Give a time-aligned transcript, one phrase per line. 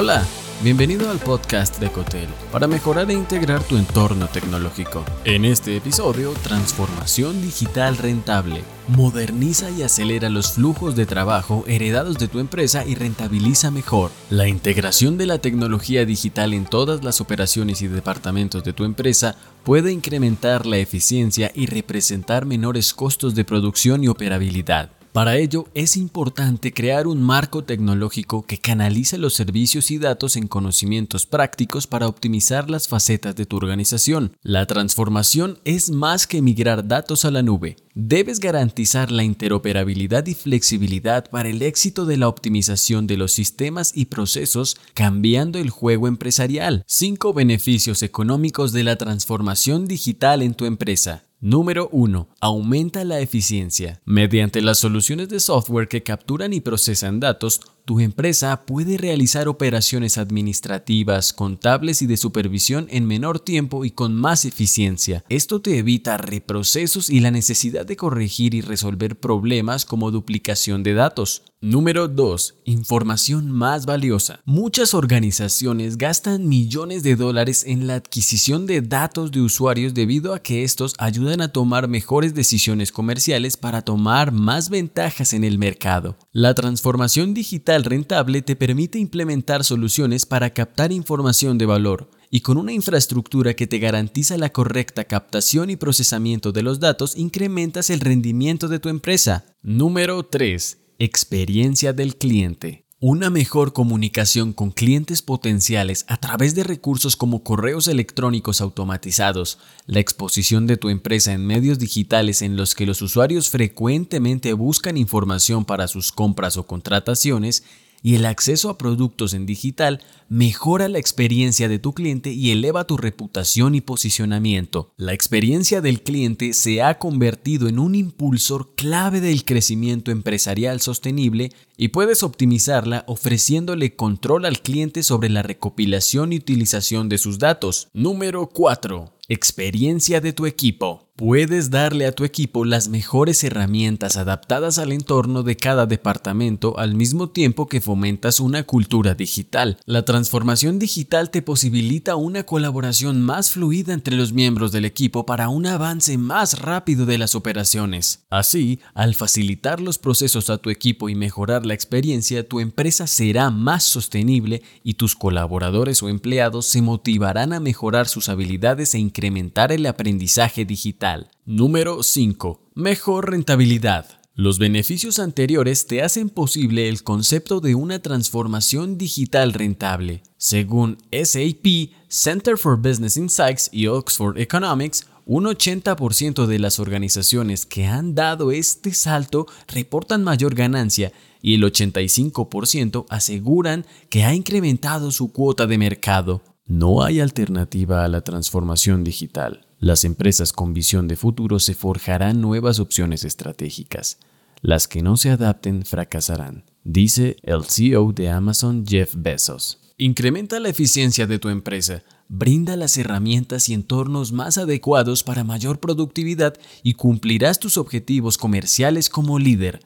[0.00, 0.24] Hola,
[0.62, 5.04] bienvenido al podcast de Cotel para mejorar e integrar tu entorno tecnológico.
[5.24, 8.62] En este episodio, transformación digital rentable.
[8.86, 14.12] Moderniza y acelera los flujos de trabajo heredados de tu empresa y rentabiliza mejor.
[14.30, 19.34] La integración de la tecnología digital en todas las operaciones y departamentos de tu empresa
[19.64, 24.92] puede incrementar la eficiencia y representar menores costos de producción y operabilidad.
[25.12, 30.48] Para ello es importante crear un marco tecnológico que canalice los servicios y datos en
[30.48, 34.36] conocimientos prácticos para optimizar las facetas de tu organización.
[34.42, 37.76] La transformación es más que migrar datos a la nube.
[37.94, 43.92] Debes garantizar la interoperabilidad y flexibilidad para el éxito de la optimización de los sistemas
[43.94, 46.84] y procesos cambiando el juego empresarial.
[46.86, 51.27] 5 beneficios económicos de la transformación digital en tu empresa.
[51.40, 52.28] Número 1.
[52.40, 54.00] Aumenta la eficiencia.
[54.04, 60.18] Mediante las soluciones de software que capturan y procesan datos, tu empresa puede realizar operaciones
[60.18, 65.24] administrativas, contables y de supervisión en menor tiempo y con más eficiencia.
[65.28, 70.94] Esto te evita reprocesos y la necesidad de corregir y resolver problemas como duplicación de
[70.94, 71.44] datos.
[71.60, 72.54] Número 2.
[72.66, 74.38] Información más valiosa.
[74.44, 80.38] Muchas organizaciones gastan millones de dólares en la adquisición de datos de usuarios debido a
[80.38, 86.16] que estos ayudan a tomar mejores decisiones comerciales para tomar más ventajas en el mercado.
[86.30, 92.56] La transformación digital rentable te permite implementar soluciones para captar información de valor y con
[92.56, 97.98] una infraestructura que te garantiza la correcta captación y procesamiento de los datos incrementas el
[97.98, 99.44] rendimiento de tu empresa.
[99.64, 100.77] Número 3.
[101.00, 102.84] Experiencia del cliente.
[102.98, 110.00] Una mejor comunicación con clientes potenciales a través de recursos como correos electrónicos automatizados, la
[110.00, 115.64] exposición de tu empresa en medios digitales en los que los usuarios frecuentemente buscan información
[115.64, 117.62] para sus compras o contrataciones
[118.02, 122.84] y el acceso a productos en digital mejora la experiencia de tu cliente y eleva
[122.84, 124.92] tu reputación y posicionamiento.
[124.96, 131.52] La experiencia del cliente se ha convertido en un impulsor clave del crecimiento empresarial sostenible
[131.76, 137.88] y puedes optimizarla ofreciéndole control al cliente sobre la recopilación y utilización de sus datos.
[137.92, 139.12] Número 4.
[139.30, 141.08] Experiencia de tu equipo.
[141.14, 146.94] Puedes darle a tu equipo las mejores herramientas adaptadas al entorno de cada departamento al
[146.94, 149.78] mismo tiempo que fomentas una cultura digital.
[149.84, 155.48] La transformación digital te posibilita una colaboración más fluida entre los miembros del equipo para
[155.48, 158.26] un avance más rápido de las operaciones.
[158.28, 163.50] Así, al facilitar los procesos a tu equipo y mejorar la experiencia, tu empresa será
[163.50, 169.70] más sostenible y tus colaboradores o empleados se motivarán a mejorar sus habilidades e incrementar
[169.70, 171.30] el aprendizaje digital.
[171.46, 172.60] Número 5.
[172.74, 174.17] Mejor rentabilidad.
[174.40, 180.22] Los beneficios anteriores te hacen posible el concepto de una transformación digital rentable.
[180.36, 187.86] Según SAP, Center for Business Insights y Oxford Economics, un 80% de las organizaciones que
[187.86, 191.12] han dado este salto reportan mayor ganancia
[191.42, 196.42] y el 85% aseguran que ha incrementado su cuota de mercado.
[196.68, 199.64] No hay alternativa a la transformación digital.
[199.80, 204.18] Las empresas con visión de futuro se forjarán nuevas opciones estratégicas.
[204.60, 209.80] Las que no se adapten fracasarán, dice el CEO de Amazon Jeff Bezos.
[209.96, 215.80] Incrementa la eficiencia de tu empresa, brinda las herramientas y entornos más adecuados para mayor
[215.80, 219.80] productividad y cumplirás tus objetivos comerciales como líder.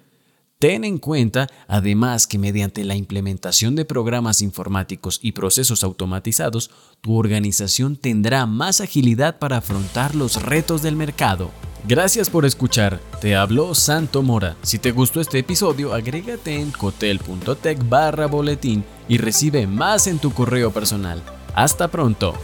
[0.63, 7.17] Ten en cuenta, además, que mediante la implementación de programas informáticos y procesos automatizados, tu
[7.17, 11.51] organización tendrá más agilidad para afrontar los retos del mercado.
[11.89, 14.55] Gracias por escuchar, te habló Santo Mora.
[14.63, 20.33] Si te gustó este episodio, agrégate en cotel.tech barra boletín y recibe más en tu
[20.33, 21.25] correo personal.
[21.57, 22.35] Hasta pronto.